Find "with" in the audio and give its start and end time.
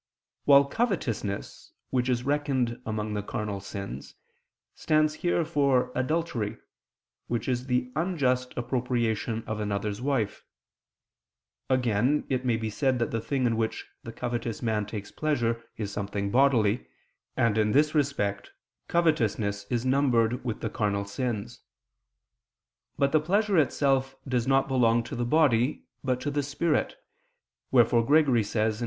20.43-20.61